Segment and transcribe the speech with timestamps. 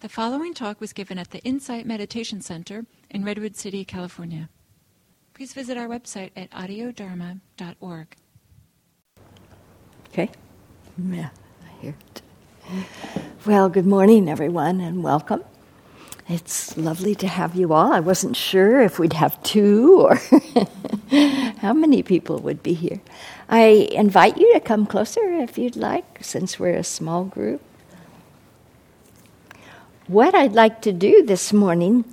[0.00, 4.48] The following talk was given at the Insight Meditation Center in Redwood City, California.
[5.34, 8.16] Please visit our website at audiodharma.org.
[10.08, 10.30] Okay.
[10.96, 11.28] Yeah,
[11.62, 12.22] I hear it.
[13.44, 15.44] Well, good morning, everyone, and welcome.
[16.30, 17.92] It's lovely to have you all.
[17.92, 20.14] I wasn't sure if we'd have two or
[21.58, 23.02] how many people would be here.
[23.50, 27.60] I invite you to come closer if you'd like, since we're a small group.
[30.10, 32.04] What I'd like to do this morning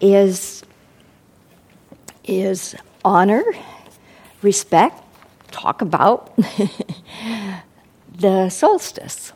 [0.00, 0.64] is,
[2.24, 2.74] is
[3.04, 3.44] honor,
[4.40, 5.02] respect,
[5.50, 6.34] talk about
[8.18, 9.34] the solstice.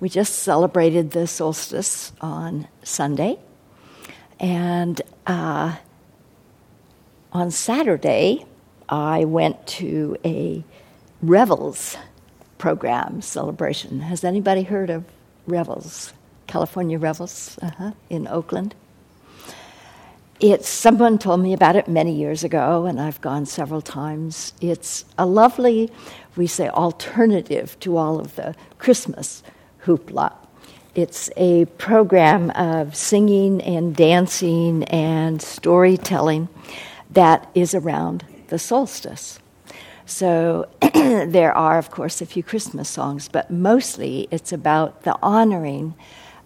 [0.00, 3.38] We just celebrated the solstice on Sunday,
[4.40, 5.76] and uh,
[7.32, 8.44] on Saturday,
[8.88, 10.64] I went to a
[11.22, 11.96] Revels
[12.58, 14.00] program celebration.
[14.00, 15.04] Has anybody heard of
[15.46, 16.12] Revels?
[16.46, 18.74] California Revels uh-huh, in Oakland.
[20.40, 24.52] It's someone told me about it many years ago, and I've gone several times.
[24.60, 25.90] It's a lovely,
[26.36, 29.42] we say, alternative to all of the Christmas
[29.84, 30.32] hoopla.
[30.94, 36.48] It's a program of singing and dancing and storytelling
[37.10, 39.38] that is around the solstice.
[40.06, 45.94] So there are, of course, a few Christmas songs, but mostly it's about the honoring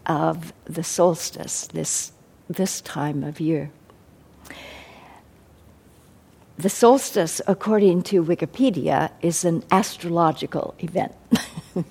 [0.09, 2.13] of the solstice, this,
[2.49, 3.71] this time of year.
[6.57, 11.15] The solstice, according to Wikipedia, is an astrological event.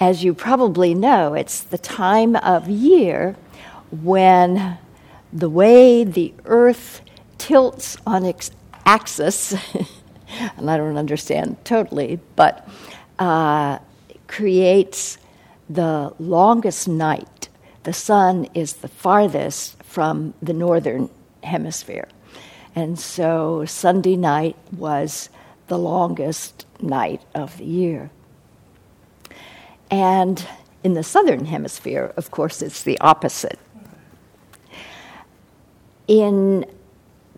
[0.00, 3.36] As you probably know, it's the time of year
[3.90, 4.78] when
[5.32, 7.02] the way the earth
[7.36, 8.50] tilts on its
[8.84, 9.52] axis,
[10.56, 12.68] and I don't understand totally, but
[13.18, 13.78] uh,
[14.26, 15.18] creates
[15.68, 17.48] the longest night,
[17.82, 21.10] the sun is the farthest from the northern
[21.42, 22.08] hemisphere.
[22.74, 25.28] And so Sunday night was
[25.68, 28.10] the longest night of the year.
[29.90, 30.46] And
[30.84, 33.58] in the southern hemisphere, of course, it's the opposite.
[36.06, 36.64] In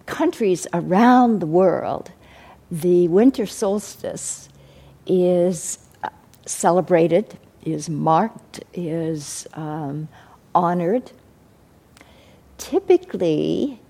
[0.06, 2.10] countries around the world,
[2.70, 4.48] the winter solstice
[5.06, 5.78] is
[6.46, 10.08] celebrated is marked, is um,
[10.54, 11.12] honored,
[12.58, 13.80] typically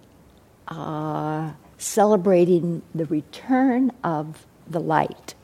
[0.68, 5.34] uh, celebrating the return of the light.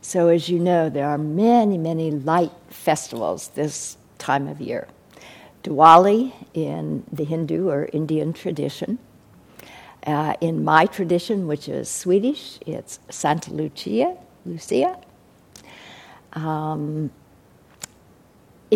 [0.00, 4.86] So, as you know, there are many, many light festivals this time of year.
[5.62, 8.98] Diwali in the Hindu or Indian tradition.
[10.06, 14.16] Uh, in my tradition, which is Swedish, it's Santa Lucia.
[14.44, 14.98] Lucia.
[16.34, 17.10] Um,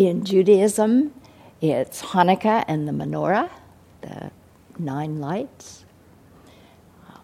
[0.07, 1.13] in Judaism,
[1.59, 3.49] it's Hanukkah and the menorah,
[3.99, 4.31] the
[4.77, 5.83] nine lights.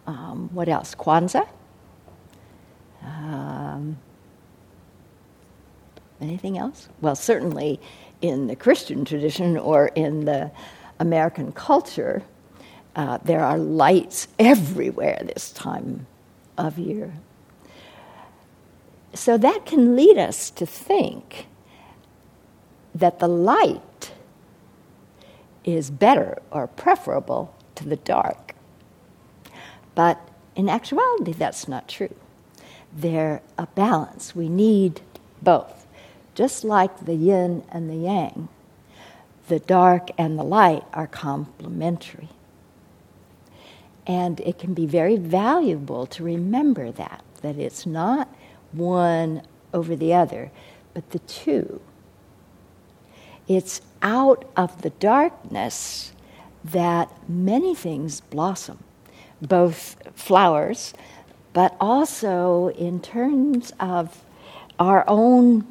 [0.05, 0.93] Um, what else?
[0.93, 1.47] Kwanzaa.
[3.01, 3.97] Um,
[6.19, 6.89] anything else?
[6.99, 7.79] Well, certainly
[8.21, 10.51] in the Christian tradition or in the
[10.99, 12.23] American culture,
[12.97, 16.07] uh, there are lights everywhere this time
[16.57, 17.13] of year.
[19.13, 21.47] So that can lead us to think
[22.95, 24.13] that the light
[25.65, 28.55] is better or preferable to the dark.
[29.93, 30.17] But
[30.55, 32.15] in actuality, that's not true.
[32.95, 34.35] They're a balance.
[34.35, 35.01] We need
[35.41, 35.85] both.
[36.33, 38.47] Just like the yin and the yang,
[39.47, 42.29] the dark and the light are complementary.
[44.07, 48.33] And it can be very valuable to remember that, that it's not
[48.71, 49.41] one
[49.73, 50.51] over the other,
[50.93, 51.81] but the two
[53.47, 56.11] it's out of the darkness
[56.63, 58.79] that many things blossom,
[59.41, 60.93] both flowers,
[61.53, 64.23] but also in terms of
[64.79, 65.65] our own,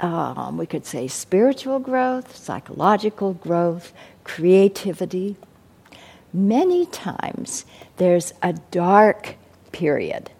[0.00, 5.36] um, we could say, spiritual growth, psychological growth, creativity.
[6.32, 7.64] Many times
[7.96, 9.36] there's a dark
[9.72, 10.30] period,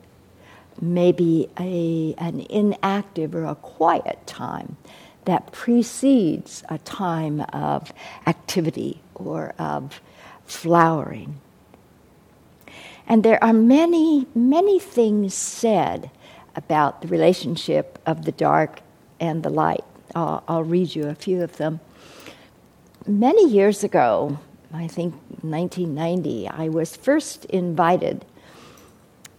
[0.80, 4.76] maybe a, an inactive or a quiet time
[5.28, 7.92] that precedes a time of
[8.26, 10.00] activity or of
[10.46, 11.38] flowering.
[13.06, 16.10] And there are many, many things said
[16.56, 18.80] about the relationship of the dark
[19.20, 19.84] and the light.
[20.14, 21.80] I'll, I'll read you a few of them.
[23.06, 24.38] Many years ago,
[24.72, 28.24] I think 1990, I was first invited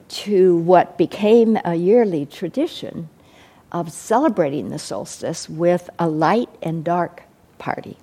[0.10, 3.10] to what became a yearly tradition
[3.72, 7.24] of celebrating the solstice with a light and dark
[7.58, 7.98] party.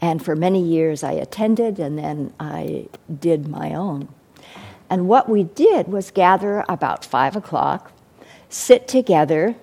[0.00, 2.88] And for many years I attended and then I
[3.20, 4.08] did my own.
[4.88, 7.92] And what we did was gather about five o'clock,
[8.48, 9.56] sit together,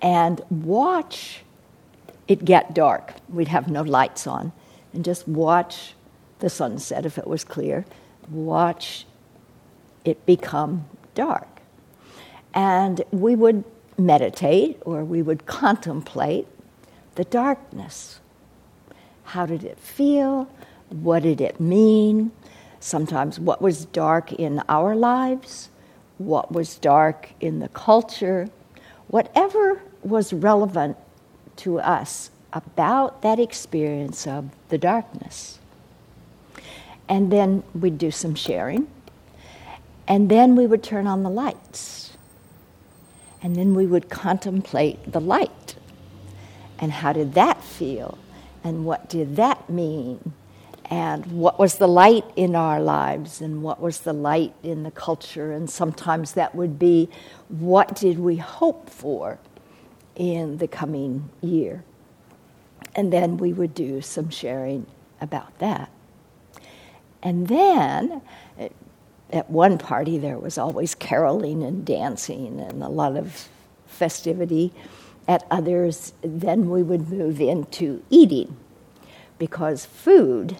[0.00, 1.42] and watch
[2.26, 3.14] it get dark.
[3.28, 4.52] We'd have no lights on,
[4.92, 5.94] and just watch
[6.40, 7.84] the sunset if it was clear,
[8.28, 9.06] watch
[10.04, 11.46] it become dark.
[12.54, 13.64] And we would
[13.98, 16.46] meditate or we would contemplate
[17.14, 18.20] the darkness.
[19.24, 20.48] How did it feel?
[20.88, 22.32] What did it mean?
[22.80, 25.68] Sometimes, what was dark in our lives?
[26.18, 28.48] What was dark in the culture?
[29.08, 30.96] Whatever was relevant
[31.56, 35.58] to us about that experience of the darkness.
[37.08, 38.88] And then we'd do some sharing.
[40.08, 42.11] And then we would turn on the lights.
[43.42, 45.76] And then we would contemplate the light.
[46.78, 48.18] And how did that feel?
[48.64, 50.32] And what did that mean?
[50.86, 53.40] And what was the light in our lives?
[53.40, 55.52] And what was the light in the culture?
[55.52, 57.08] And sometimes that would be
[57.48, 59.38] what did we hope for
[60.14, 61.82] in the coming year?
[62.94, 64.86] And then we would do some sharing
[65.20, 65.90] about that.
[67.22, 68.20] And then
[69.32, 73.48] at one party, there was always caroling and dancing and a lot of
[73.86, 74.72] festivity.
[75.26, 78.56] At others, then we would move into eating
[79.38, 80.56] because food,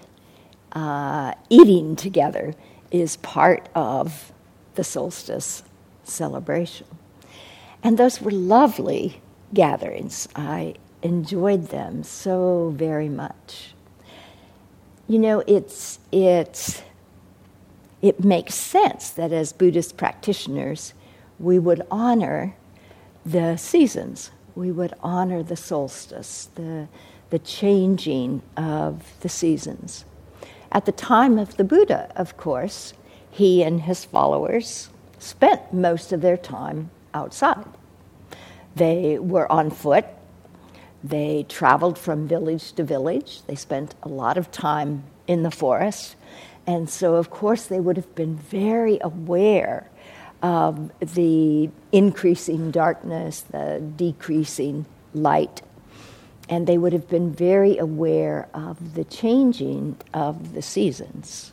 [0.72, 2.54] uh, eating together,
[2.90, 4.32] is part of
[4.74, 5.62] the solstice
[6.04, 6.86] celebration.
[7.82, 9.20] And those were lovely
[9.52, 10.28] gatherings.
[10.34, 13.74] I enjoyed them so very much.
[15.08, 16.82] You know, it's, it's,
[18.02, 20.92] it makes sense that as Buddhist practitioners,
[21.38, 22.54] we would honor
[23.24, 24.30] the seasons.
[24.54, 26.88] We would honor the solstice, the,
[27.30, 30.04] the changing of the seasons.
[30.70, 32.92] At the time of the Buddha, of course,
[33.30, 37.64] he and his followers spent most of their time outside.
[38.74, 40.06] They were on foot,
[41.04, 43.42] they traveled from village to village.
[43.46, 46.16] They spent a lot of time in the forest.
[46.66, 49.90] And so, of course, they would have been very aware
[50.42, 55.62] of the increasing darkness, the decreasing light.
[56.48, 61.52] And they would have been very aware of the changing of the seasons.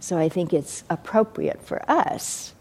[0.00, 2.54] So I think it's appropriate for us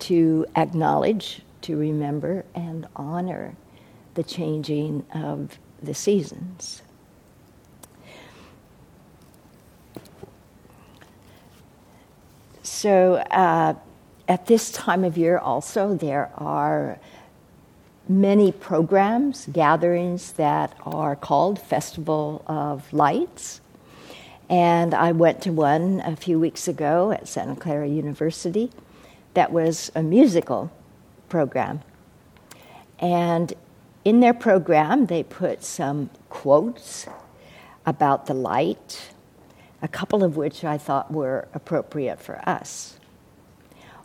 [0.00, 3.56] to acknowledge, to remember, and honor
[4.14, 6.82] the changing of the seasons.
[12.68, 13.74] So, uh,
[14.28, 16.98] at this time of year, also, there are
[18.08, 23.60] many programs, gatherings that are called Festival of Lights.
[24.50, 28.70] And I went to one a few weeks ago at Santa Clara University
[29.34, 30.70] that was a musical
[31.28, 31.80] program.
[32.98, 33.52] And
[34.04, 37.06] in their program, they put some quotes
[37.86, 39.10] about the light,
[39.82, 42.98] a couple of which I thought were appropriate for us.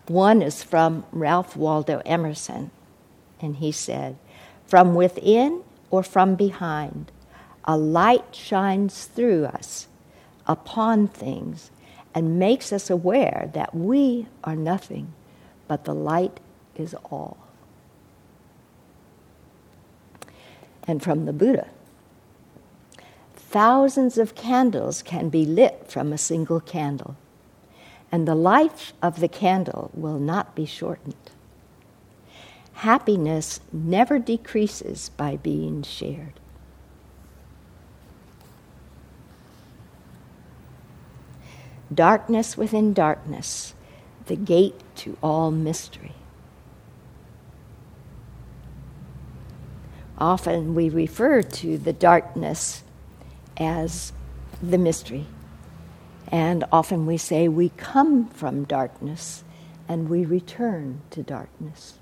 [0.07, 2.71] One is from Ralph Waldo Emerson,
[3.39, 4.17] and he said,
[4.67, 7.11] From within or from behind,
[7.65, 9.87] a light shines through us
[10.45, 11.71] upon things
[12.13, 15.13] and makes us aware that we are nothing,
[15.68, 16.39] but the light
[16.75, 17.37] is all.
[20.87, 21.68] and from the Buddha.
[23.54, 27.16] Thousands of candles can be lit from a single candle,
[28.12, 31.30] and the life of the candle will not be shortened.
[32.74, 36.40] Happiness never decreases by being shared.
[41.94, 43.76] Darkness within darkness,
[44.26, 46.14] the gate to all mystery.
[50.18, 52.83] often we refer to the darkness
[53.57, 54.14] as
[54.62, 55.26] the mystery.
[56.30, 59.44] And often we say we come from darkness
[59.88, 62.00] and we return to darkness.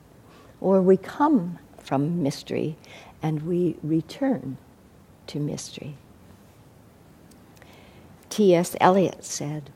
[0.59, 2.77] Or we come from mystery
[3.21, 4.57] and we return
[5.27, 5.95] to mystery.
[8.29, 8.75] T.S.
[8.79, 9.69] Eliot said,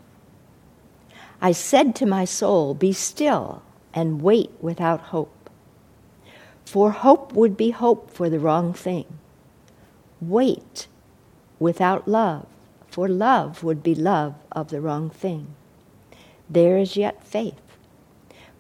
[1.41, 3.61] I said to my soul, Be still
[3.93, 5.49] and wait without hope.
[6.63, 9.05] For hope would be hope for the wrong thing.
[10.21, 10.87] Wait
[11.59, 12.45] without love,
[12.87, 15.47] for love would be love of the wrong thing.
[16.49, 17.59] There is yet faith,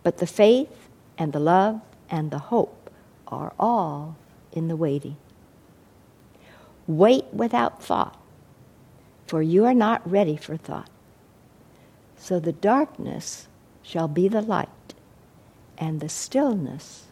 [0.03, 2.89] but the faith and the love and the hope
[3.27, 4.15] are all
[4.51, 5.17] in the waiting.
[6.87, 8.19] Wait without thought,
[9.27, 10.89] for you are not ready for thought.
[12.17, 13.47] So the darkness
[13.81, 14.69] shall be the light,
[15.77, 17.05] and the stillness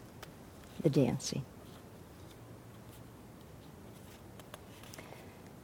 [0.82, 1.44] the dancing.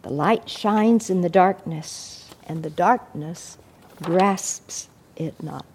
[0.02, 3.58] The light shines in the darkness, and the darkness
[4.02, 5.66] grasps it not.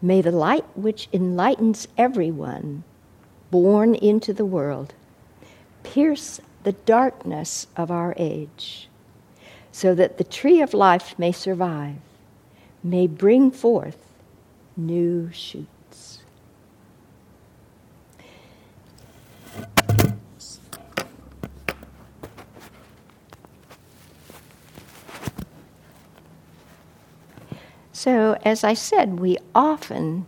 [0.00, 2.84] May the light which enlightens everyone
[3.50, 4.94] born into the world
[5.82, 8.88] pierce the darkness of our age,
[9.72, 11.96] so that the tree of life may survive,
[12.84, 14.07] may bring forth
[14.78, 16.22] new shoots.
[27.92, 30.26] So, as I said, we often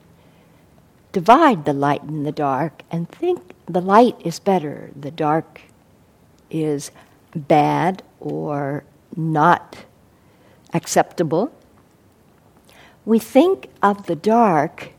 [1.13, 5.63] divide the light and the dark and think the light is better, the dark
[6.51, 6.91] is
[7.35, 8.83] bad or
[9.17, 9.85] not
[10.75, 11.53] acceptable.
[13.05, 14.91] We think of the dark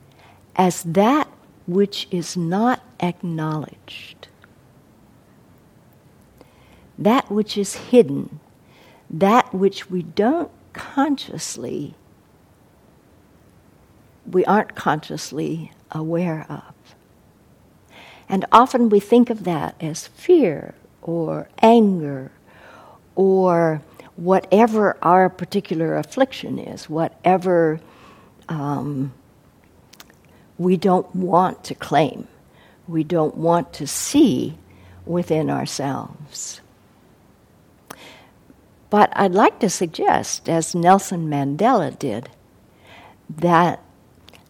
[0.55, 1.27] as that
[1.67, 4.27] which is not acknowledged,
[6.98, 8.39] that which is hidden,
[9.10, 11.96] that which we don't consciously
[14.29, 16.74] we aren't consciously aware of.
[18.29, 22.31] And often we think of that as fear or anger
[23.15, 23.81] or
[24.15, 27.79] whatever our particular affliction is, whatever
[28.51, 29.13] um,
[30.58, 32.27] we don't want to claim,
[32.88, 34.58] we don't want to see
[35.05, 36.62] within ourselves.
[38.89, 42.29] But I'd like to suggest, as Nelson Mandela did,
[43.29, 43.81] that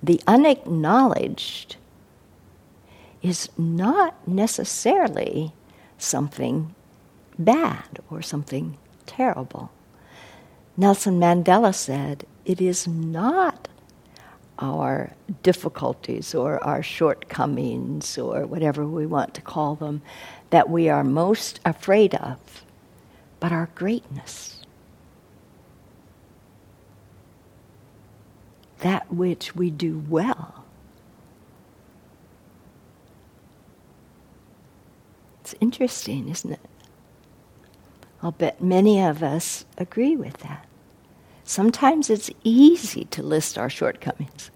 [0.02, 1.76] the unacknowledged
[3.22, 5.54] is not necessarily
[6.00, 6.74] something
[7.38, 9.72] bad or something terrible.
[10.76, 13.68] Nelson Mandela said, It is not
[14.62, 15.12] our
[15.44, 20.02] difficulties or our shortcomings or whatever we want to call them
[20.52, 22.64] that we are most afraid of,
[23.40, 24.62] but our greatness.
[28.82, 30.64] that which we do well.
[35.42, 36.60] It's interesting, isn't it?
[38.22, 40.68] I'll bet many of us agree with that.
[41.52, 44.52] Sometimes it's easy to list our shortcomings.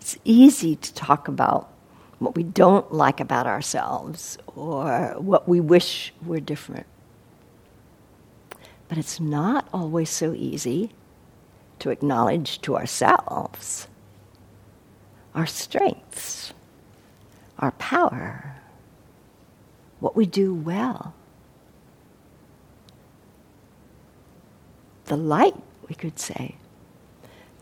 [0.00, 1.72] It's easy to talk about
[2.18, 6.88] what we don't like about ourselves or what we wish were different.
[8.88, 10.90] But it's not always so easy
[11.78, 13.86] to acknowledge to ourselves
[15.36, 16.52] our strengths,
[17.60, 18.56] our power,
[20.00, 21.14] what we do well.
[25.10, 25.56] The light,
[25.88, 26.54] we could say,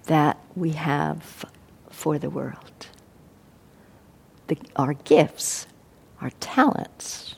[0.04, 1.46] that we have
[1.88, 2.88] for the world.
[4.48, 5.66] The, our gifts,
[6.20, 7.36] our talents,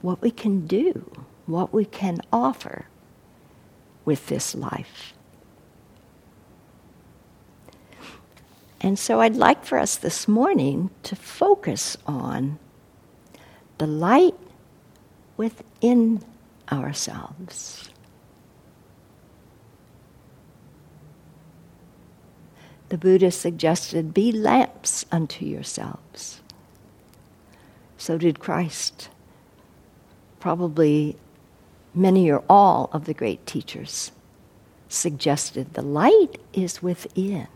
[0.00, 1.12] what we can do,
[1.46, 2.86] what we can offer
[4.04, 5.12] with this life.
[8.80, 12.58] And so I'd like for us this morning to focus on
[13.78, 14.34] the light
[15.36, 16.24] within
[16.72, 17.90] ourselves.
[22.88, 26.40] The Buddha suggested, be lamps unto yourselves.
[27.98, 29.10] So did Christ.
[30.40, 31.16] Probably
[31.94, 34.12] many or all of the great teachers
[34.88, 37.48] suggested the light is within.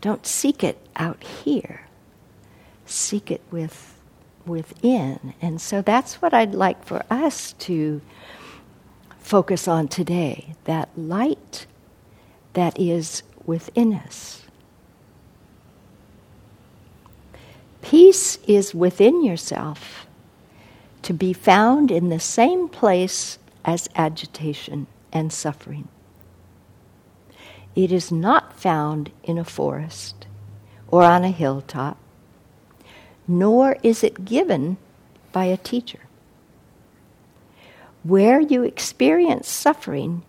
[0.00, 1.82] Don't seek it out here.
[2.86, 4.00] Seek it with
[4.46, 5.34] within.
[5.42, 8.00] And so that's what I'd like for us to
[9.18, 11.66] focus on today, that light
[12.54, 14.42] that is within us.
[17.82, 20.06] Peace is within yourself
[21.02, 25.88] to be found in the same place as agitation and suffering.
[27.74, 30.26] It is not found in a forest
[30.88, 31.96] or on a hilltop,
[33.26, 34.76] nor is it given
[35.32, 36.00] by a teacher.
[38.02, 40.22] Where you experience suffering,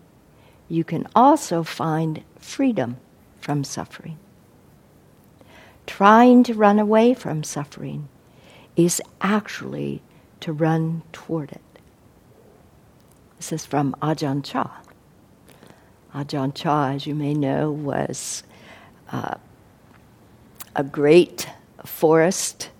[0.72, 2.96] you can also find freedom
[3.38, 4.16] from suffering.
[5.86, 8.08] Trying to run away from suffering
[8.74, 10.00] is actually
[10.40, 11.60] to run toward it.
[13.36, 14.70] This is from Ajahn Chah.
[16.14, 18.42] Ajahn Chah, as you may know, was
[19.10, 19.34] uh,
[20.74, 21.50] a great
[21.84, 22.70] forest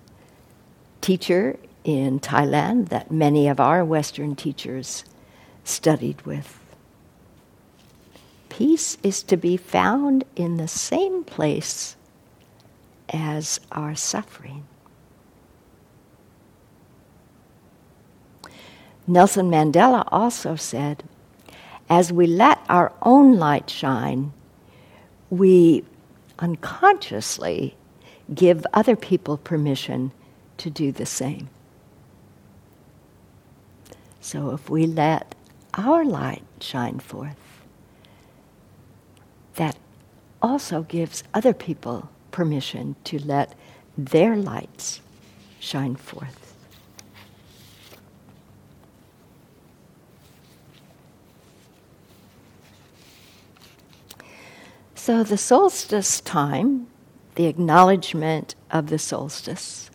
[1.03, 5.05] teacher in Thailand that many of our Western teachers
[5.63, 6.62] studied with.
[8.53, 11.97] Peace is to be found in the same place
[13.09, 14.67] as our suffering.
[19.07, 21.03] Nelson Mandela also said,
[21.89, 24.35] as we let our own light shine,
[25.31, 25.83] we
[26.39, 27.75] unconsciously
[28.35, 30.13] give other people permission
[30.59, 31.49] to do the same.
[34.21, 35.35] So if we let
[35.73, 37.39] our light shine forth,
[39.55, 39.77] that
[40.41, 43.55] also gives other people permission to let
[43.97, 45.01] their lights
[45.61, 46.43] shine forth.
[54.95, 56.87] So, the solstice time,
[57.35, 59.91] the acknowledgement of the solstice,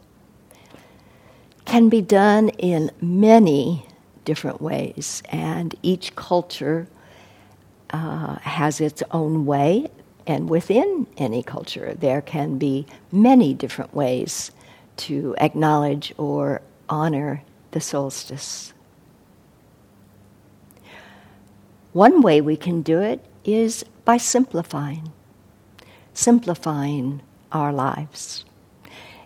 [1.64, 3.86] can be done in many
[4.26, 6.88] different ways, and each culture
[7.92, 9.90] uh, has its own way,
[10.26, 14.52] and within any culture, there can be many different ways
[14.98, 18.74] to acknowledge or honor the solstice.
[21.94, 25.12] One way we can do it is by simplifying,
[26.14, 28.46] simplifying our lives.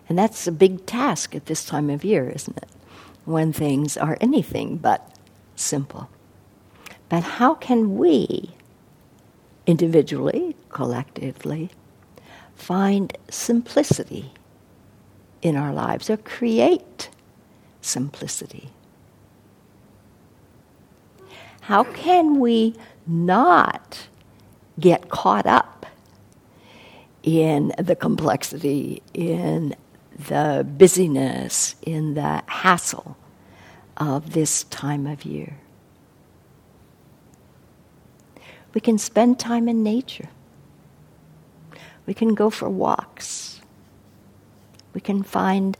[0.08, 2.68] And that's a big task at this time of year, isn't it?
[3.24, 5.16] When things are anything but
[5.56, 6.08] simple.
[7.12, 8.52] But how can we,
[9.66, 11.68] individually, collectively,
[12.54, 14.32] find simplicity
[15.42, 17.10] in our lives or create
[17.82, 18.70] simplicity?
[21.60, 22.76] How can we
[23.06, 24.08] not
[24.80, 25.84] get caught up
[27.22, 29.76] in the complexity, in
[30.16, 33.18] the busyness, in the hassle
[33.98, 35.58] of this time of year?
[38.74, 40.28] We can spend time in nature.
[42.06, 43.60] We can go for walks.
[44.94, 45.76] We can find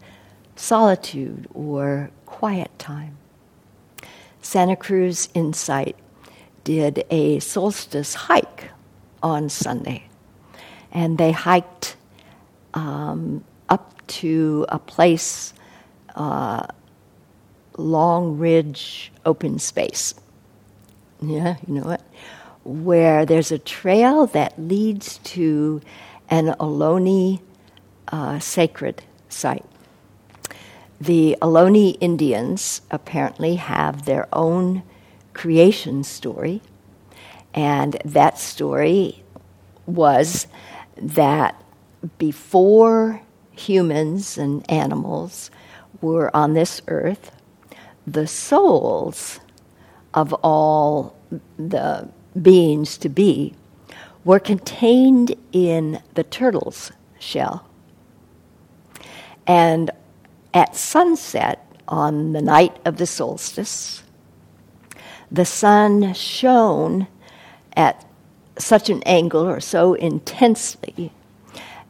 [0.56, 3.16] solitude or quiet time.
[4.40, 5.96] Santa Cruz Insight
[6.64, 8.70] did a solstice hike
[9.22, 10.04] on Sunday.
[10.92, 11.96] And they hiked
[12.74, 15.54] um, up to a place,
[16.14, 16.66] uh,
[17.78, 20.14] Long Ridge Open Space.
[21.22, 22.02] Yeah, you know it?
[22.64, 25.80] Where there's a trail that leads to
[26.28, 27.40] an Ohlone
[28.08, 29.64] uh, sacred site.
[31.00, 34.82] The Ohlone Indians apparently have their own
[35.32, 36.62] creation story
[37.54, 39.22] and that story
[39.86, 40.46] was
[40.96, 41.62] that
[42.18, 43.22] before
[43.52, 45.50] humans and animals
[46.00, 47.30] were on this earth,
[48.06, 49.40] the souls
[50.14, 51.14] of all
[51.58, 52.08] the
[52.40, 53.54] beings to be
[54.24, 57.68] were contained in the turtle's shell.
[59.46, 59.90] And
[60.54, 64.02] at sunset on the night of the solstice,
[65.30, 67.08] the sun shone
[67.74, 68.06] at
[68.58, 71.12] such an angle or so intensely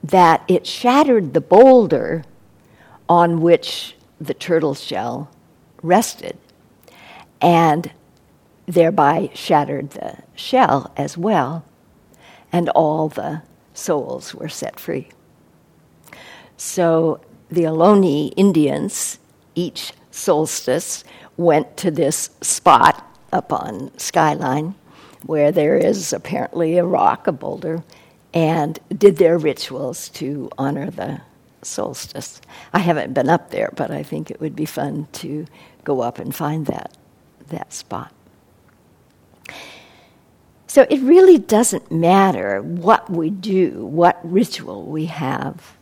[0.03, 2.25] that it shattered the boulder
[3.09, 5.31] on which the turtle shell
[5.83, 6.39] rested
[7.41, 7.91] and
[8.67, 11.65] thereby shattered the shell as well,
[12.53, 13.43] and all the
[13.75, 15.09] souls were set free.
[16.57, 17.21] So
[17.51, 19.19] the Ohlone Indians,
[19.55, 21.05] each solstice,
[21.37, 24.75] went to this spot up on Skyline
[25.25, 27.83] where there is apparently a rock, a boulder,
[28.35, 31.21] and did their rituals to honor the
[31.63, 32.41] solstice.
[32.73, 35.47] I haven't been up there, but I think it would be fun to
[35.85, 36.97] go up and find that,
[37.49, 38.13] that spot.
[40.73, 45.77] So it really doesn't matter what we do, what ritual we have.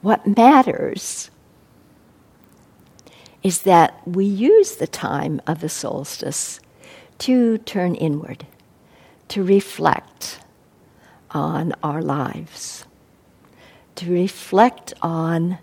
[0.00, 1.30] What matters
[3.44, 6.58] is that we use the time of the solstice
[7.18, 8.44] to turn inward,
[9.28, 10.40] to reflect
[11.30, 12.86] on our lives,
[13.94, 15.58] to reflect on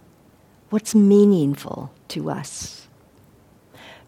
[0.69, 2.87] what's meaningful to us.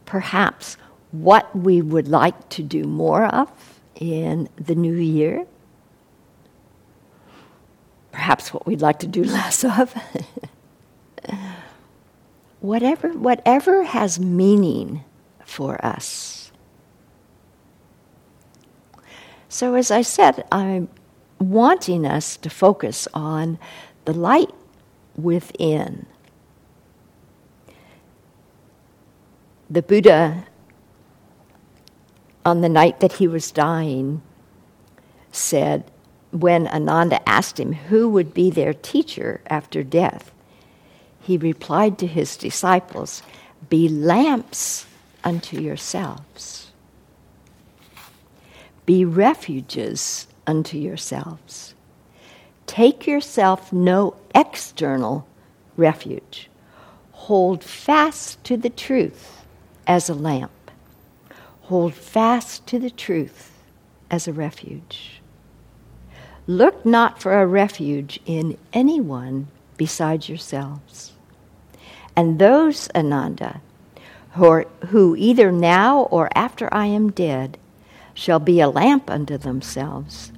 [0.05, 0.77] Perhaps
[1.11, 5.45] what we would like to do more of in the new year.
[8.11, 9.93] Perhaps what we'd like to do less of.
[12.59, 15.03] whatever, whatever has meaning
[15.43, 16.51] for us.
[19.47, 20.89] So, as I said, I'm
[21.39, 23.57] wanting us to focus on
[24.05, 24.49] the light
[25.15, 26.05] within.
[29.69, 30.45] The Buddha,
[32.45, 34.21] on the night that he was dying,
[35.31, 35.83] said,
[36.31, 40.31] when Ananda asked him who would be their teacher after death,
[41.19, 43.23] he replied to his disciples,
[43.69, 44.85] Be lamps
[45.23, 46.71] unto yourselves,
[48.85, 51.73] be refuges unto yourselves.
[52.67, 55.27] Take yourself no external
[55.77, 56.49] refuge.
[57.11, 59.43] Hold fast to the truth
[59.87, 60.51] as a lamp.
[61.67, 63.51] Hold fast to the truth
[64.11, 65.19] as a refuge.
[66.45, 71.13] Look not for a refuge in anyone besides yourselves.
[72.15, 73.61] And those, Ananda,
[74.33, 77.57] who, are, who either now or after I am dead
[78.13, 80.31] shall be a lamp unto themselves,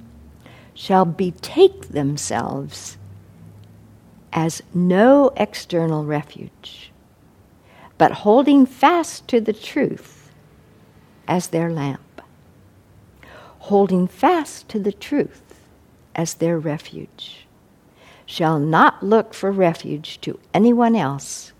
[0.72, 2.96] shall betake themselves
[4.32, 6.90] as no external refuge,
[7.98, 10.17] but holding fast to the truth
[11.28, 12.22] as their lamp,
[13.60, 15.60] holding fast to the truth
[16.14, 17.46] as their refuge,
[18.24, 21.52] shall not look for refuge to anyone else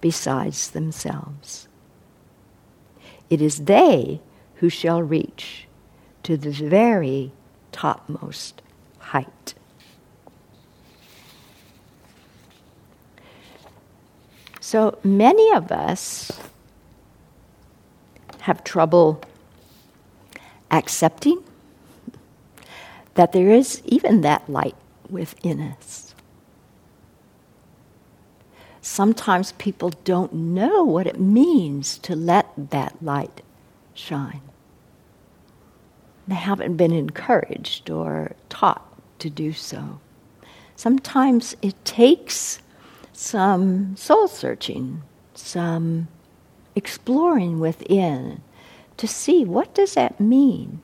[0.00, 1.68] besides themselves.
[3.28, 4.20] It is they
[4.56, 5.66] who shall reach
[6.22, 7.32] to the very
[7.72, 8.62] topmost
[8.98, 9.54] height.
[14.60, 16.30] So many of us
[18.48, 19.20] have trouble
[20.70, 21.44] accepting
[23.12, 24.74] that there is even that light
[25.10, 26.14] within us.
[28.80, 33.42] Sometimes people don't know what it means to let that light
[33.92, 34.40] shine.
[36.26, 38.82] They haven't been encouraged or taught
[39.18, 40.00] to do so.
[40.74, 42.60] Sometimes it takes
[43.12, 45.02] some soul searching,
[45.34, 46.08] some
[46.78, 48.40] exploring within
[48.96, 50.80] to see what does that mean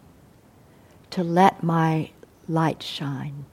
[1.11, 2.11] to let my
[2.49, 3.47] light shine.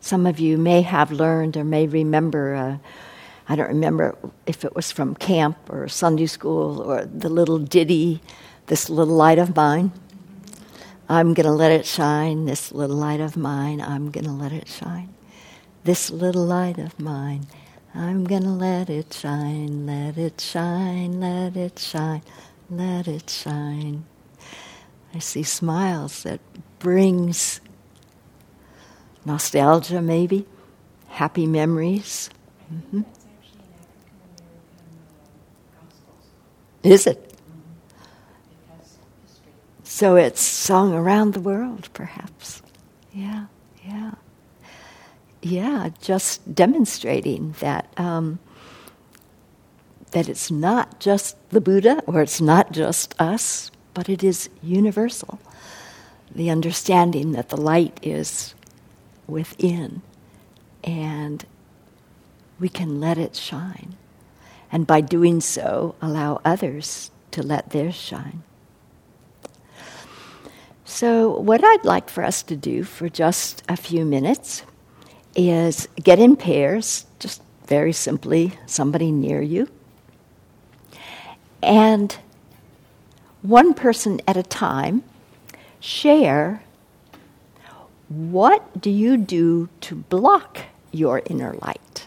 [0.00, 2.76] Some of you may have learned or may remember, uh,
[3.48, 8.20] I don't remember if it was from camp or Sunday school or the little ditty,
[8.66, 9.92] This Little Light of Mine.
[11.08, 14.52] I'm going to let it shine, this little light of mine, I'm going to let
[14.52, 15.14] it shine.
[15.84, 17.46] This little light of mine,
[17.94, 22.22] I'm to let it shine, let it shine, let it shine,
[22.68, 24.04] let it shine.
[25.14, 26.40] I see smiles that
[26.80, 27.60] brings
[29.24, 30.44] nostalgia, maybe,
[31.06, 32.30] happy memories.
[32.72, 33.02] Mm-hmm.
[36.82, 37.32] Is it?
[39.84, 42.60] So it's sung around the world, perhaps.
[43.12, 43.46] Yeah,
[43.86, 44.14] yeah.
[45.44, 48.38] Yeah, just demonstrating that um,
[50.12, 55.38] that it's not just the Buddha or it's not just us, but it is universal.
[56.34, 58.54] The understanding that the light is
[59.26, 60.00] within
[60.82, 61.44] and
[62.58, 63.96] we can let it shine.
[64.72, 68.44] And by doing so, allow others to let theirs shine.
[70.86, 74.62] So, what I'd like for us to do for just a few minutes
[75.36, 79.68] is get in pairs, just very simply, somebody near you,
[81.62, 82.16] and
[83.42, 85.02] one person at a time,
[85.80, 86.62] share
[88.08, 90.58] what do you do to block
[90.92, 92.06] your inner light?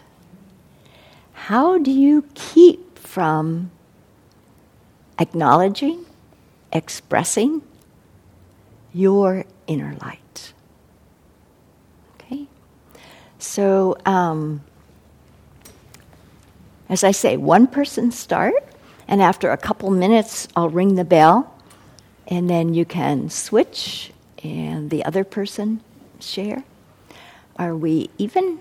[1.32, 3.70] How do you keep from
[5.18, 6.06] acknowledging,
[6.72, 7.62] expressing
[8.92, 10.52] your inner light?
[12.14, 12.46] Okay?
[13.48, 14.62] So, um,
[16.90, 18.52] as I say, one person start.
[19.08, 21.50] And after a couple minutes, I'll ring the bell,
[22.26, 24.12] and then you can switch
[24.44, 25.80] and the other person
[26.20, 26.62] share.
[27.56, 28.58] Are we even?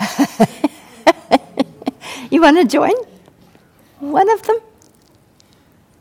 [2.30, 2.94] you want to join?
[4.00, 4.60] One of them?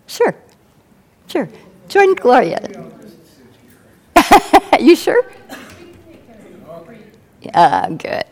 [0.08, 0.34] Sure.
[1.28, 1.50] Sure.
[1.94, 2.60] Join Gloria.
[4.80, 5.24] you sure?
[7.54, 8.26] Ah, good.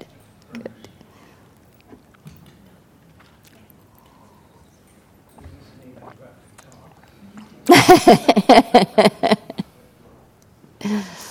[7.68, 9.38] Good.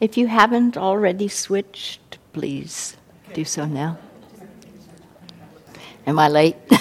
[0.00, 2.96] If you haven't already switched, please
[3.34, 3.98] do so now.
[6.06, 6.56] Am I late?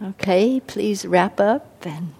[0.00, 2.14] Okay, please wrap up and.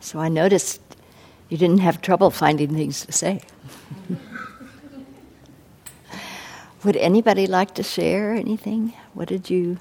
[0.00, 0.80] So I noticed
[1.48, 3.40] you didn't have trouble finding things to say.
[6.84, 8.94] Would anybody like to share anything?
[9.12, 9.78] What did you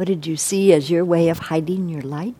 [0.00, 2.34] what did you see as your way of hiding your light?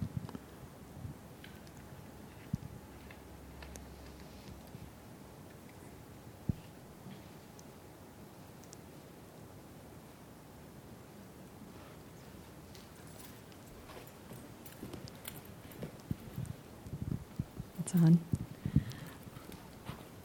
[17.81, 18.21] It's on.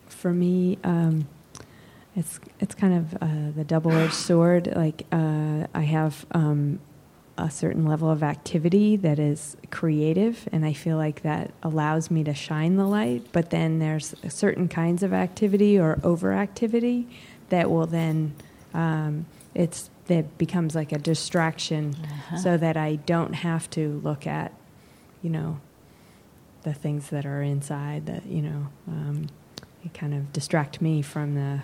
[0.07, 1.27] For me, um,
[2.15, 4.71] it's it's kind of uh, the double-edged sword.
[4.73, 6.79] Like uh, I have um,
[7.37, 12.23] a certain level of activity that is creative, and I feel like that allows me
[12.23, 13.27] to shine the light.
[13.31, 17.07] But then there's certain kinds of activity or overactivity
[17.49, 18.35] that will then
[18.73, 22.37] um, it's that becomes like a distraction, uh-huh.
[22.37, 24.53] so that I don't have to look at,
[25.23, 25.59] you know,
[26.65, 29.27] the things that are inside that you know um,
[29.93, 31.61] kind of distract me from the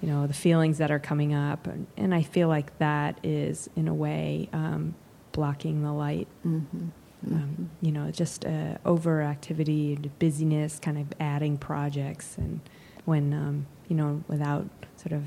[0.00, 3.68] you know the feelings that are coming up and, and i feel like that is
[3.76, 4.94] in a way um,
[5.32, 6.28] blocking the light.
[6.46, 6.88] Mm-hmm.
[7.30, 12.60] Um, you know, just uh, overactivity and busyness, kind of adding projects, and
[13.04, 15.24] when um, you know, without sort of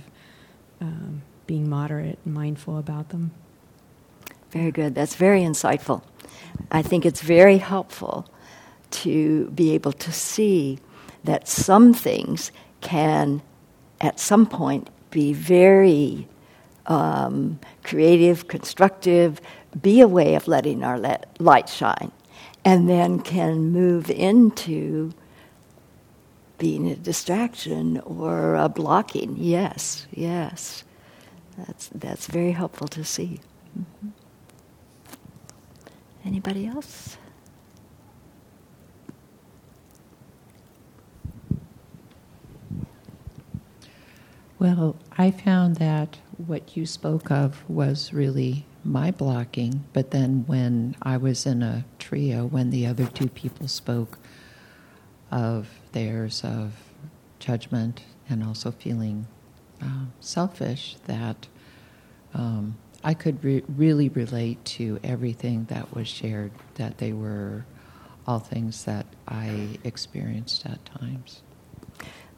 [0.82, 3.32] um, being moderate and mindful about them.
[4.50, 4.96] Very good.
[4.96, 6.02] That's very insightful.
[6.72, 8.28] I think it's very helpful
[8.92, 10.80] to be able to see
[11.24, 13.42] that some things can,
[14.04, 16.28] at some point, be very
[16.88, 19.40] um, creative, constructive,
[19.82, 22.12] be a way of letting our let, light shine,
[22.66, 25.14] and then can move into
[26.58, 29.36] being a distraction or a blocking.
[29.38, 30.84] Yes, yes.
[31.58, 33.40] That's, that's very helpful to see.
[33.78, 34.10] Mm-hmm.
[36.26, 37.18] Anybody else?
[44.60, 50.96] Well, I found that what you spoke of was really my blocking, but then when
[51.02, 54.20] I was in a trio, when the other two people spoke
[55.32, 56.74] of theirs of
[57.40, 59.28] judgment and also feeling
[59.82, 61.48] uh, selfish, that
[62.34, 67.66] um, I could re- really relate to everything that was shared, that they were
[68.28, 71.42] all things that I experienced at times.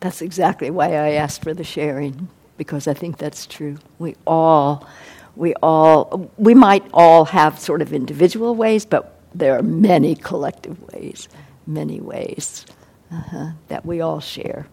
[0.05, 3.79] That's exactly why I asked for the sharing, because I think that's true.
[3.97, 4.87] We all,
[5.35, 10.79] we all, we might all have sort of individual ways, but there are many collective
[10.93, 11.27] ways,
[11.65, 12.67] many ways
[13.11, 14.67] uh-huh, that we all share.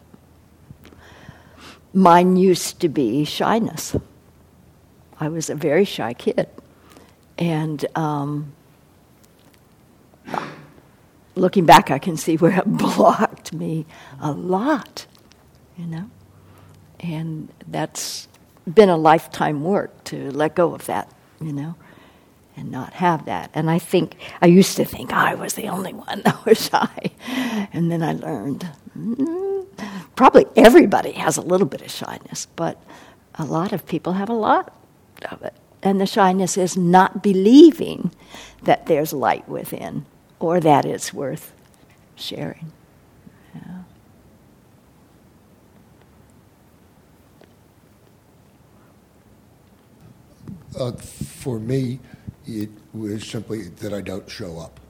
[1.94, 3.96] Mine used to be shyness.
[5.18, 6.46] I was a very shy kid.
[7.38, 8.52] And um,
[11.34, 13.86] looking back, I can see where it blocked me
[14.20, 15.06] a lot,
[15.76, 16.10] you know?
[17.00, 18.28] And that's
[18.72, 21.74] been a lifetime work to let go of that, you know,
[22.56, 23.50] and not have that.
[23.54, 27.10] And I think, I used to think I was the only one that was shy.
[27.72, 29.66] And then I learned mm,
[30.16, 32.82] probably everybody has a little bit of shyness, but
[33.34, 34.76] a lot of people have a lot
[35.30, 35.54] of it.
[35.82, 38.12] And the shyness is not believing
[38.62, 40.06] that there's light within
[40.38, 41.52] or that it's worth
[42.14, 42.72] sharing.
[50.78, 52.00] Uh, for me,
[52.46, 54.80] it was simply that I don't show up.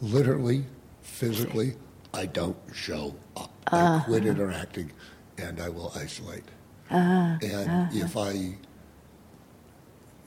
[0.00, 0.64] Literally,
[1.02, 1.74] physically,
[2.12, 3.50] I don't show up.
[3.66, 4.00] Uh-huh.
[4.00, 4.92] I quit interacting
[5.38, 6.44] and I will isolate.
[6.90, 7.38] Uh-huh.
[7.42, 7.86] And uh-huh.
[7.92, 8.56] if I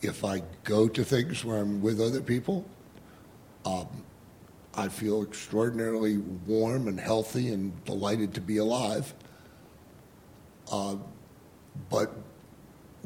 [0.02, 2.66] if I go to things where I'm with other people,
[3.66, 3.88] um,
[4.76, 9.14] I feel extraordinarily warm and healthy and delighted to be alive.
[10.72, 10.98] Uh,
[11.90, 12.14] but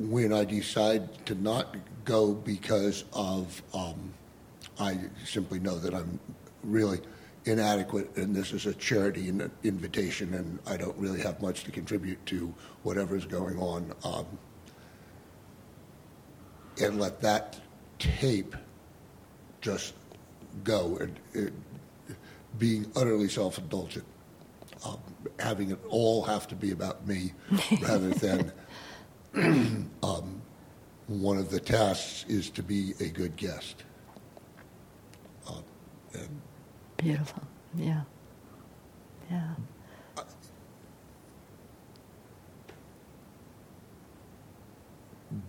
[0.09, 1.75] when I decide to not
[2.05, 4.13] go because of, um,
[4.79, 6.19] I simply know that I'm
[6.63, 6.99] really
[7.45, 9.27] inadequate and this is a charity
[9.63, 13.93] invitation and I don't really have much to contribute to whatever's going on.
[14.03, 14.25] Um,
[16.81, 17.59] and let that
[17.99, 18.55] tape
[19.59, 19.93] just
[20.63, 21.51] go and
[22.57, 24.05] being utterly self-indulgent,
[24.85, 24.99] um,
[25.39, 27.33] having it all have to be about me
[27.81, 28.51] rather than
[30.03, 30.41] um,
[31.07, 33.83] one of the tasks is to be a good guest.
[35.47, 35.63] Um,
[36.97, 37.43] Beautiful.
[37.75, 38.01] Yeah.
[39.29, 39.53] Yeah.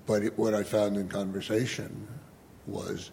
[0.07, 2.07] But it, what I found in conversation
[2.67, 3.11] was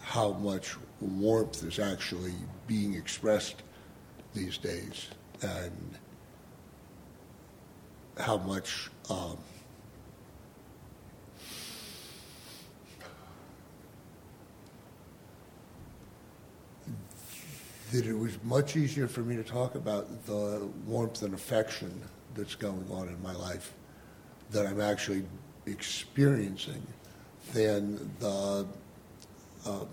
[0.00, 2.34] how much warmth is actually
[2.66, 3.62] being expressed
[4.32, 5.08] these days
[5.42, 5.98] and
[8.18, 9.38] how much um,
[17.94, 22.02] that it was much easier for me to talk about the warmth and affection
[22.34, 23.72] that's going on in my life
[24.50, 25.22] that I'm actually
[25.66, 26.84] experiencing
[27.52, 28.66] than the
[29.64, 29.86] um,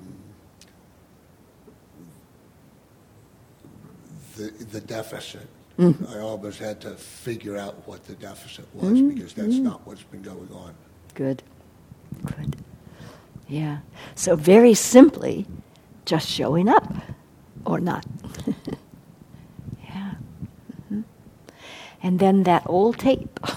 [4.36, 5.47] the, the deficit.
[5.78, 6.08] Mm-hmm.
[6.08, 9.10] I almost had to figure out what the deficit was mm-hmm.
[9.10, 9.64] because that's mm-hmm.
[9.64, 10.74] not what's been going on.
[11.14, 11.43] Good,
[12.26, 12.56] good.
[13.47, 13.80] Yeah.
[14.16, 15.45] So very simply,
[16.06, 16.91] just showing up
[17.82, 18.06] not.
[19.84, 20.14] yeah.
[20.74, 21.02] Mm-hmm.
[22.04, 23.40] And then that old tape.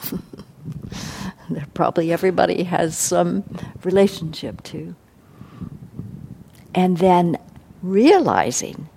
[1.50, 3.44] that probably everybody has some
[3.84, 4.94] relationship to.
[6.74, 7.38] And then
[7.82, 8.88] realizing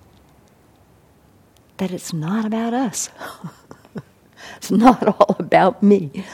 [1.76, 3.10] that it's not about us.
[4.56, 6.24] it's not all about me.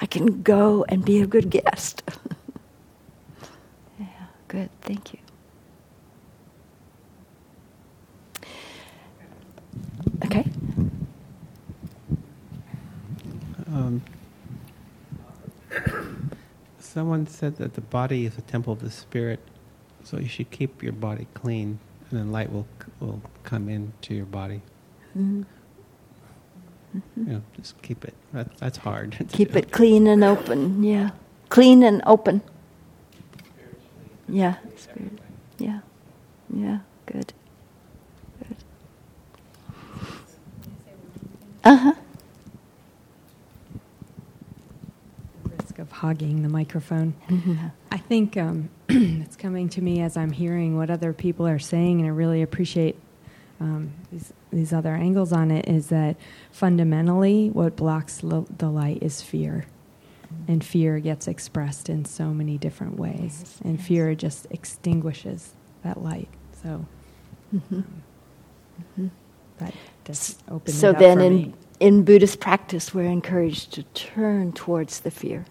[0.00, 2.02] I can go and be a good guest.
[3.98, 4.06] yeah,
[4.48, 4.70] good.
[4.82, 5.17] Thank you.
[16.98, 19.38] Someone said that the body is a temple of the spirit,
[20.02, 21.78] so you should keep your body clean,
[22.10, 22.66] and then light will
[22.98, 24.60] will come into your body.
[25.16, 25.44] Mm-hmm.
[27.16, 28.14] You know, just keep it.
[28.32, 29.16] That, that's hard.
[29.30, 29.58] Keep do.
[29.60, 30.82] it clean and open.
[30.82, 31.10] Yeah.
[31.50, 32.42] Clean and open.
[34.28, 34.56] Yeah.
[34.74, 35.20] Spirit.
[35.58, 35.78] Yeah.
[36.52, 36.80] Yeah.
[37.06, 37.32] Good.
[38.40, 38.56] Good.
[41.62, 41.92] Uh huh.
[45.58, 47.14] risk of hogging the microphone.
[47.28, 47.56] Mm-hmm.
[47.90, 51.98] I think um, it's coming to me as I'm hearing what other people are saying,
[52.00, 52.96] and I really appreciate
[53.60, 55.68] um, these, these other angles on it.
[55.68, 56.16] Is that
[56.52, 59.64] fundamentally what blocks lo- the light is fear,
[60.46, 63.86] and fear gets expressed in so many different ways, Yes, and yes.
[63.88, 66.28] fear just extinguishes that light.
[66.62, 66.86] So
[67.54, 67.84] Mhm.
[68.98, 69.10] um,
[69.58, 69.74] that
[70.04, 71.54] just opened So then, in, me.
[71.80, 75.44] in Buddhist practice, we're encouraged to turn towards the fear,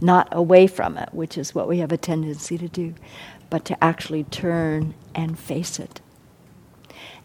[0.00, 2.94] not away from it, which is what we have a tendency to do,
[3.50, 6.00] but to actually turn and face it.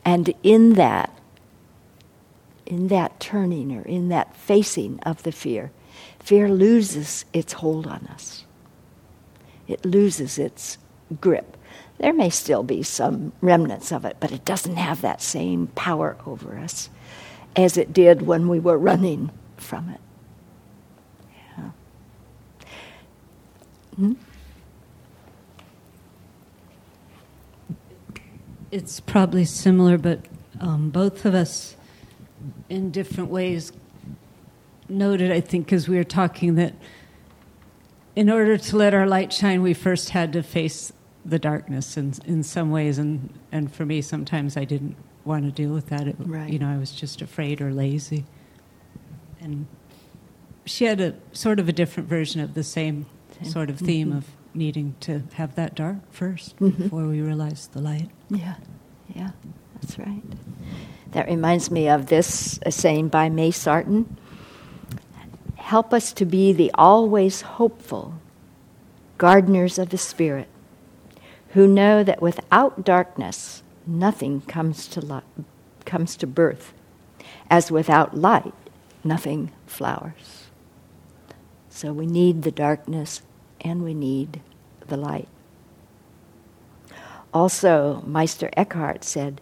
[0.05, 1.11] And in that,
[2.65, 5.71] in that turning or in that facing of the fear,
[6.19, 8.45] fear loses its hold on us.
[9.67, 10.77] It loses its
[11.21, 11.57] grip.
[11.99, 16.17] There may still be some remnants of it, but it doesn't have that same power
[16.25, 16.89] over us
[17.55, 20.01] as it did when we were running from it.
[23.95, 24.13] Hmm?
[28.71, 30.25] It's probably similar, but
[30.59, 31.75] um, both of us,
[32.69, 33.71] in different ways,
[34.89, 36.73] noted, I think, as we were talking, that
[38.15, 40.91] in order to let our light shine, we first had to face
[41.23, 42.97] the darkness in, in some ways.
[42.97, 46.07] And, and for me, sometimes I didn't want to deal with that.
[46.07, 46.51] It, Right.
[46.51, 48.25] You know, I was just afraid or lazy.
[49.39, 49.67] And
[50.65, 53.05] she had a sort of a different version of the same Same.
[53.43, 54.17] Sort of theme Mhm.
[54.17, 56.77] of needing to have that dark 1st Mhm.
[56.77, 58.09] before we realize the light.
[58.29, 58.55] Yeah,
[59.13, 59.31] yeah,
[59.81, 60.21] that's right.
[61.11, 64.17] That reminds me of this saying by May Sarton
[65.55, 68.15] Help us to be the always hopeful
[69.17, 70.47] gardeners of the Spirit
[71.49, 75.21] who know that without darkness nothing comes to, li-
[75.85, 76.73] comes to birth,
[77.49, 78.53] as without light
[79.05, 80.32] nothing flowers.
[81.73, 83.23] So we need the darkness
[83.59, 84.41] and we need
[84.87, 85.27] the light.
[87.33, 89.41] Also, Meister Eckhart said,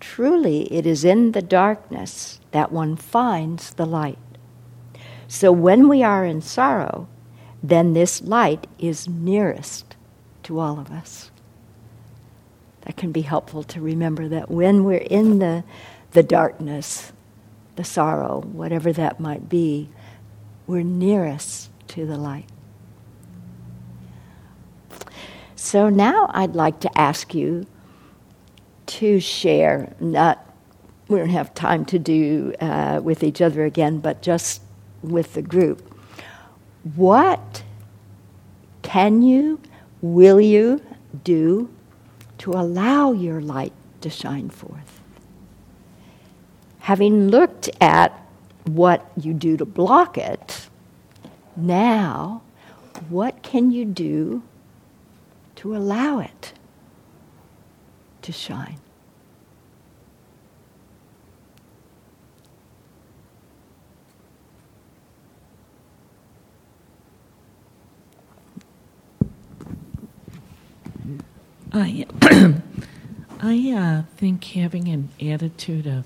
[0.00, 4.18] Truly, it is in the darkness that one finds the light.
[5.28, 7.06] So when we are in sorrow,
[7.62, 9.94] then this light is nearest
[10.42, 11.30] to all of us.
[12.80, 15.62] That can be helpful to remember that when we're in the,
[16.10, 17.12] the darkness,
[17.76, 19.88] the sorrow, whatever that might be,
[20.72, 22.48] we're nearest to the light.
[25.54, 27.66] So now I'd like to ask you
[28.86, 30.50] to share, not,
[31.08, 34.62] we don't have time to do uh, with each other again, but just
[35.02, 35.94] with the group.
[36.94, 37.62] What
[38.80, 39.60] can you,
[40.00, 40.80] will you
[41.22, 41.68] do
[42.38, 45.02] to allow your light to shine forth?
[46.78, 48.21] Having looked at
[48.64, 50.68] what you do to block it,
[51.56, 52.42] now
[53.08, 54.42] what can you do
[55.56, 56.52] to allow it
[58.22, 58.78] to shine?
[71.74, 72.06] I,
[73.40, 76.04] I uh, think having an attitude of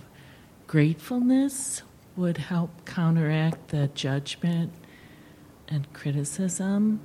[0.69, 1.83] gratefulness
[2.17, 4.73] would help counteract the judgment
[5.69, 7.01] and criticism.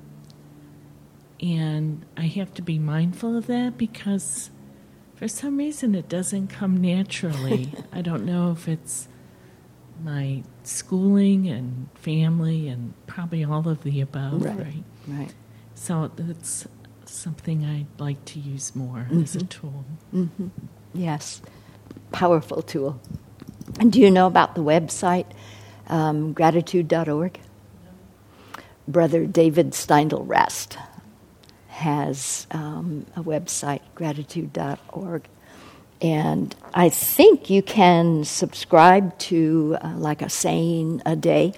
[1.41, 4.51] And I have to be mindful of that because
[5.15, 7.73] for some reason it doesn't come naturally.
[7.93, 9.07] I don't know if it's
[10.03, 14.57] my schooling and family and probably all of the above, Right.
[14.57, 14.83] right?
[15.07, 15.33] Right.
[15.75, 16.67] So that's
[17.05, 19.49] something I'd like to use more as a Mhm.
[19.49, 19.85] tool.
[20.11, 20.47] hmm
[20.93, 21.41] Yes,
[22.11, 22.99] powerful tool.
[23.79, 25.25] And do you know about the website,
[25.87, 27.39] um, gratitude.org?
[28.87, 30.77] Brother David Steindl-Rast
[31.69, 35.23] has um, a website, gratitude.org.
[36.01, 41.53] And I think you can subscribe to uh, like a saying a day.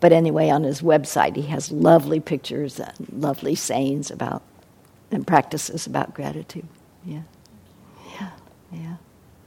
[0.00, 4.42] But anyway, on his website, he has lovely pictures and lovely sayings about
[5.10, 6.66] and practices about gratitude.
[7.04, 7.22] Yeah.
[8.20, 8.30] Yeah.
[8.72, 8.96] Yeah.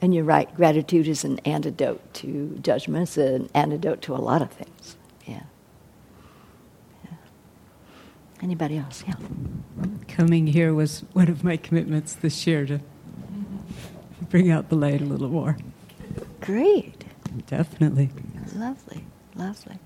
[0.06, 4.40] And you're right, gratitude is an antidote to judgment, it's an antidote to a lot
[4.40, 4.96] of things.
[5.26, 5.42] Yeah.
[7.04, 7.16] yeah.
[8.40, 9.02] Anybody else?
[9.04, 9.14] Yeah.
[10.06, 12.78] Coming here was one of my commitments this year to
[14.30, 15.56] bring out the light a little more.
[16.40, 17.04] Great.
[17.48, 18.10] Definitely.
[18.54, 19.04] Lovely.
[19.34, 19.80] Lovely.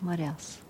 [0.00, 0.62] What else?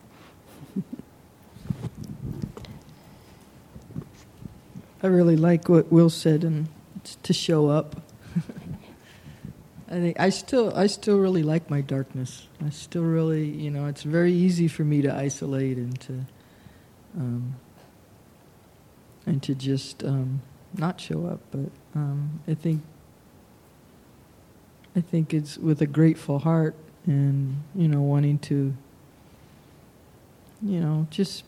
[5.03, 6.69] I really like what Will said and
[7.25, 7.97] to show up.
[9.89, 12.47] I think I still I still really like my darkness.
[12.65, 16.13] I still really you know it's very easy for me to isolate and to
[17.19, 17.57] um,
[19.27, 20.41] and to just um,
[20.75, 21.41] not show up.
[21.51, 22.83] But um, I think
[24.95, 26.77] I think it's with a grateful heart
[27.07, 28.73] and you know wanting to
[30.63, 31.43] you know just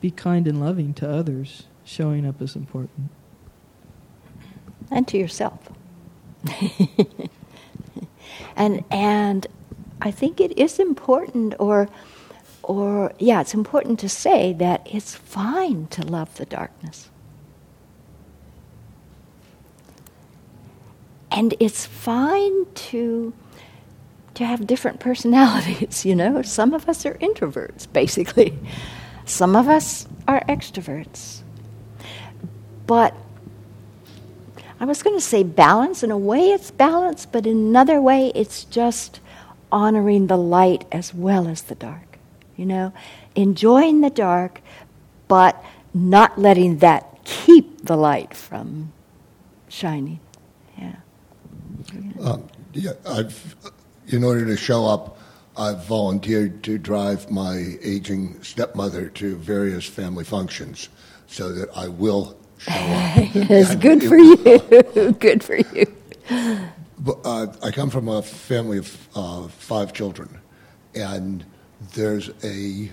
[0.00, 1.64] be kind and loving to others.
[1.84, 3.10] Showing up is important.
[4.90, 5.58] And to yourself.
[8.56, 9.46] and and
[10.00, 11.88] I think it is important or
[12.62, 17.10] or yeah, it's important to say that it's fine to love the darkness.
[21.30, 23.32] And it's fine to
[24.34, 26.42] to have different personalities, you know.
[26.42, 28.58] Some of us are introverts basically.
[29.26, 31.43] Some of us are extroverts.
[32.86, 33.14] But
[34.80, 36.02] I was going to say balance.
[36.02, 39.20] In a way, it's balance, but in another way, it's just
[39.70, 42.18] honoring the light as well as the dark.
[42.56, 42.92] You know,
[43.34, 44.60] enjoying the dark,
[45.26, 45.62] but
[45.92, 48.92] not letting that keep the light from
[49.68, 50.20] shining.
[50.78, 50.96] Yeah.
[52.20, 53.56] Um, yeah, I've,
[54.08, 55.18] in order to show up,
[55.56, 60.88] I've volunteered to drive my aging stepmother to various family functions
[61.26, 62.36] so that I will
[62.68, 65.12] yes, good for you.
[65.18, 65.86] good for you.
[66.98, 70.38] But, uh, I come from a family of uh, five children,
[70.94, 71.44] and
[71.94, 72.90] there's a.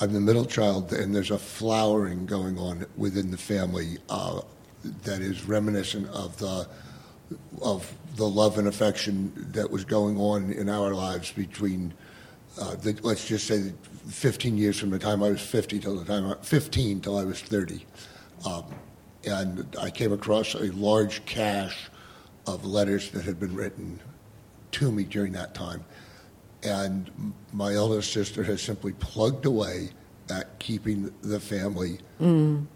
[0.00, 4.40] I'm the middle child, and there's a flowering going on within the family uh,
[5.04, 6.66] that is reminiscent of the
[7.62, 11.94] of the love and affection that was going on in our lives between,
[12.60, 13.72] uh, the, let's just say,
[14.08, 17.24] 15 years from the time I was 50 till the time I, 15 till I
[17.24, 17.84] was 30.
[18.46, 18.64] Um,
[19.24, 21.88] and I came across a large cache
[22.46, 24.00] of letters that had been written
[24.72, 25.84] to me during that time.
[26.64, 27.10] And
[27.52, 29.90] my eldest sister has simply plugged away
[30.30, 32.66] at keeping the family Mm.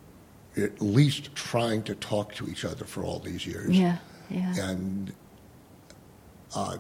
[0.57, 3.71] at least trying to talk to each other for all these years.
[3.77, 3.99] Yeah,
[4.31, 4.55] yeah.
[4.57, 5.13] And
[6.55, 6.79] uh,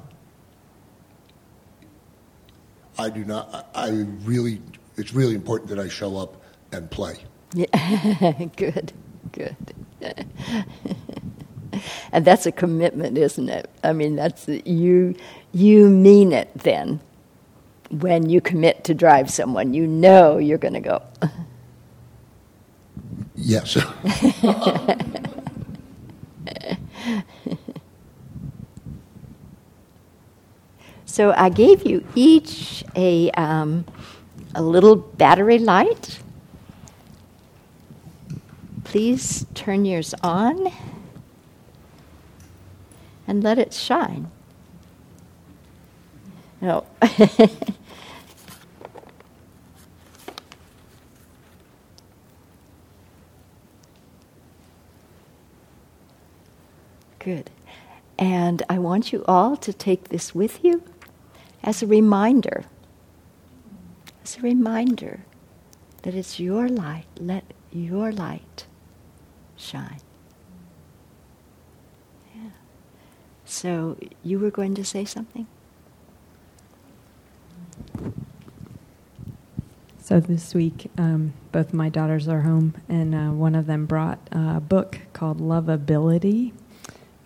[2.99, 3.91] I do not, I I
[4.24, 4.61] really,
[4.97, 7.16] it's really important that I show up and play.
[7.57, 8.92] Yeah, good,
[9.32, 9.57] good.
[12.12, 13.70] and that's a commitment, isn't it?
[13.84, 15.16] I mean, that's you.
[15.52, 17.00] You mean it then.
[17.90, 21.02] When you commit to drive someone, you know you're going to go.
[23.36, 23.78] Yes.
[31.07, 33.86] So I gave you each a um,
[34.54, 36.18] a little battery light.
[38.87, 40.72] Please turn yours on
[43.26, 44.30] and let it shine.
[46.61, 46.87] No.
[57.18, 57.51] Good.
[58.16, 60.84] And I want you all to take this with you
[61.64, 62.66] as a reminder.
[64.22, 65.24] As a reminder
[66.03, 67.07] that it's your light.
[67.18, 68.66] Let your light
[69.57, 70.00] shine.
[72.34, 72.50] Yeah.
[73.44, 75.46] So you were going to say something?
[80.07, 84.20] So this week, um, both my daughters are home, and uh, one of them brought
[84.30, 86.52] a book called Lovability,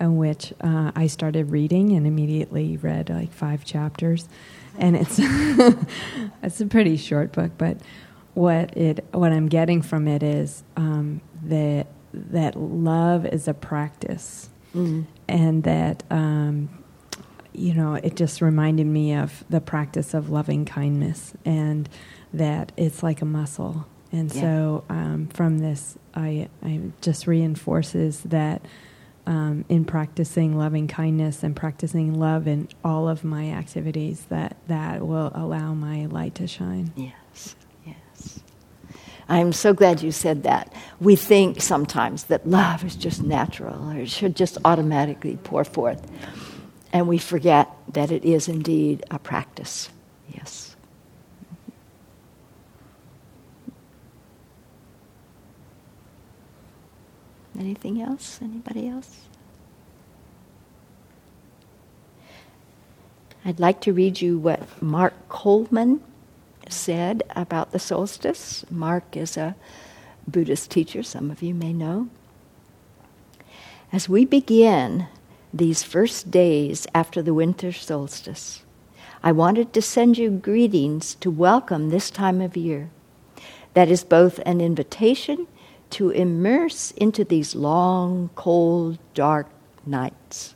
[0.00, 4.30] in which uh, I started reading and immediately read like five chapters,
[4.78, 5.18] and it's
[6.42, 7.76] it's a pretty short book, but
[8.32, 14.48] what it what I'm getting from it is um, that that love is a practice,
[14.74, 15.06] Mm.
[15.28, 16.68] and that um,
[17.52, 21.88] you know it just reminded me of the practice of loving kindness and
[22.32, 24.40] that it's like a muscle and Yeah.
[24.40, 28.64] so um, from this I, I just reinforces that
[29.26, 35.04] um, in practicing loving kindness and practicing love in all of my activities that that
[35.04, 37.12] will allow my light to shine yes.
[39.30, 40.72] I'm so glad you said that.
[40.98, 46.04] We think sometimes that love is just natural or it should just automatically pour forth.
[46.92, 49.88] And we forget that it is indeed a practice.
[50.34, 50.74] Yes.
[57.56, 58.40] Anything else?
[58.42, 59.28] Anybody else?
[63.44, 66.02] I'd like to read you what Mark Coleman
[66.72, 68.64] said about the solstice.
[68.70, 69.56] Mark is a
[70.26, 72.08] Buddhist teacher, some of you may know.
[73.92, 75.06] As we begin
[75.52, 78.62] these first days after the winter solstice,
[79.22, 82.90] I wanted to send you greetings to welcome this time of year.
[83.74, 85.46] That is both an invitation
[85.90, 89.48] to immerse into these long, cold, dark
[89.84, 90.54] nights,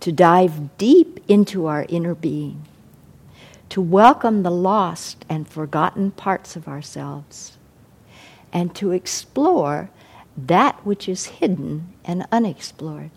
[0.00, 2.66] to dive deep into our inner being,
[3.70, 7.56] to welcome the lost and forgotten parts of ourselves,
[8.52, 9.90] and to explore
[10.36, 13.10] that which is hidden and unexplored.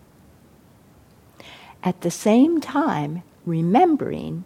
[1.82, 4.44] At the same time, remembering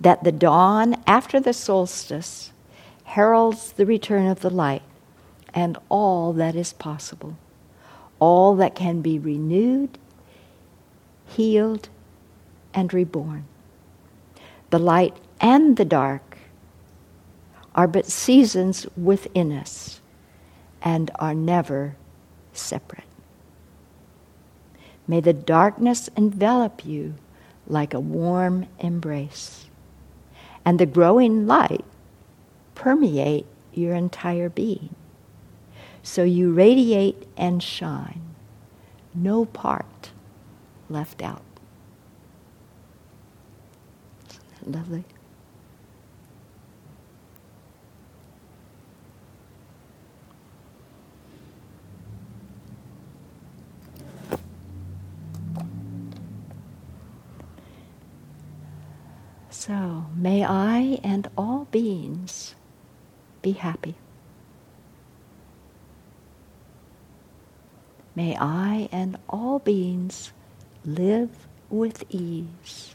[0.00, 2.52] that the dawn after the solstice
[3.04, 4.82] heralds the return of the light
[5.54, 7.36] and all that is possible,
[8.18, 9.98] all that can be renewed,
[11.26, 11.88] healed,
[12.74, 13.46] and reborn.
[14.68, 16.38] The light and the dark
[17.74, 20.00] are but seasons within us
[20.82, 21.96] and are never
[22.52, 23.04] separate.
[25.06, 27.14] May the darkness envelop you
[27.66, 29.66] like a warm embrace,
[30.64, 31.84] and the growing light
[32.74, 34.94] permeate your entire being.
[36.02, 38.22] So you radiate and shine,
[39.14, 40.10] no part
[40.88, 41.42] left out.
[44.28, 45.04] Isn't that lovely?
[59.60, 62.54] So, may I and all beings
[63.42, 63.94] be happy.
[68.14, 70.32] May I and all beings
[70.86, 72.94] live with ease.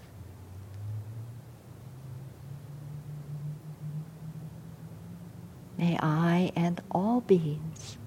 [5.78, 8.00] May I and all beings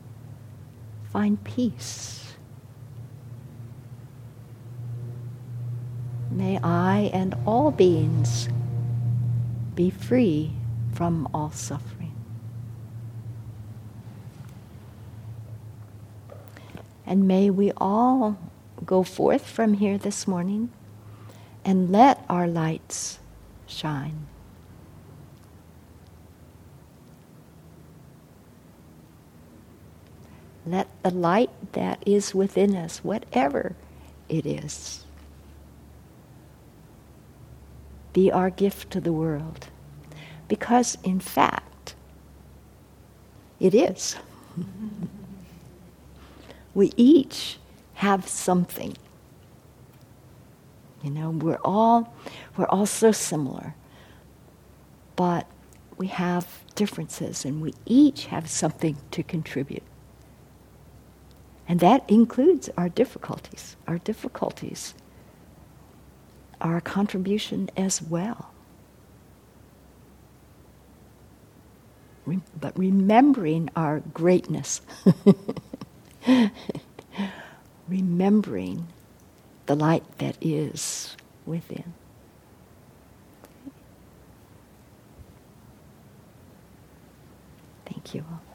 [1.13, 2.28] find peace.
[6.49, 8.49] May I and all beings
[9.75, 10.53] be free
[10.95, 12.15] from all suffering.
[17.05, 18.39] And may we all
[18.87, 20.71] go forth from here this morning
[21.67, 23.19] and let our lights
[23.67, 24.27] shine.
[30.65, 33.77] Let the light that is within us, whatever
[34.31, 35.05] it is,
[38.19, 39.69] be our gift to the world.
[40.49, 41.95] Because, in fact,
[43.61, 44.17] it is.
[46.75, 47.59] we each
[47.95, 48.97] have something.
[51.05, 52.13] You know, we're all
[52.57, 53.75] we're all so similar.
[55.15, 55.47] But
[55.97, 59.85] we have differences and we each have something to contribute.
[61.69, 63.77] And that includes our difficulties.
[63.87, 64.95] Our difficulties
[66.61, 68.51] a contribution as well.
[72.61, 74.83] But remembering our greatness,
[77.89, 78.89] remembering
[79.67, 81.95] the light that is within.
[87.87, 88.41] Thank you all.